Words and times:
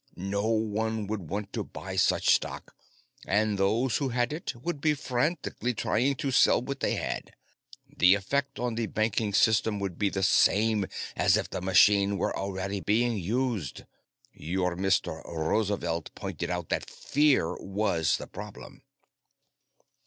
No 0.17 0.47
one 0.47 1.05
would 1.05 1.29
want 1.29 1.53
to 1.53 1.63
buy 1.63 1.95
such 1.95 2.33
stock, 2.33 2.75
and 3.27 3.59
those 3.59 3.97
who 3.97 4.09
had 4.09 4.33
it 4.33 4.55
would 4.55 4.81
be 4.81 4.95
frantically 4.95 5.75
trying 5.75 6.15
to 6.15 6.31
sell 6.31 6.59
what 6.59 6.79
they 6.79 6.95
had. 6.95 7.35
The 7.87 8.15
effect 8.15 8.57
on 8.57 8.73
the 8.73 8.87
banking 8.87 9.31
system 9.31 9.77
would 9.79 9.99
be 9.99 10.09
the 10.09 10.23
same 10.23 10.87
as 11.15 11.37
if 11.37 11.51
the 11.51 11.61
machine 11.61 12.17
were 12.17 12.35
already 12.35 12.79
being 12.79 13.15
used. 13.19 13.83
Your 14.33 14.75
Mr. 14.75 15.23
Roosevelt 15.23 16.09
pointed 16.15 16.49
out 16.49 16.69
that 16.69 16.89
fear 16.89 17.55
was 17.57 18.17
the 18.17 18.25
problem." 18.25 18.81